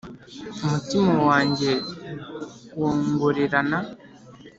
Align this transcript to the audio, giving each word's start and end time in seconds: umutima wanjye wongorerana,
umutima 0.65 1.11
wanjye 1.29 1.71
wongorerana, 2.79 3.79